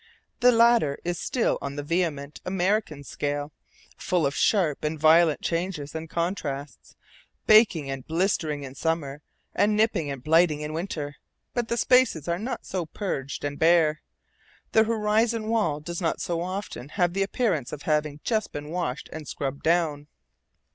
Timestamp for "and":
4.83-4.99, 5.93-6.09, 7.91-8.03, 9.53-9.75, 10.09-10.23, 13.45-13.59, 19.13-19.27